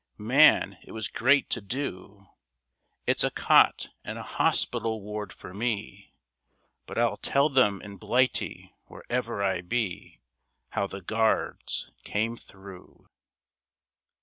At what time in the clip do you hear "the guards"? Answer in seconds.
10.87-11.91